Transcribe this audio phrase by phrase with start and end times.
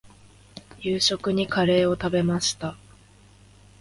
[0.79, 2.75] 夕食にカレーを食べました。